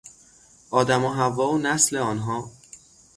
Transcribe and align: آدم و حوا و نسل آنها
آدم 0.71 1.05
و 1.05 1.13
حوا 1.13 1.49
و 1.49 1.57
نسل 1.57 1.97
آنها 1.97 2.51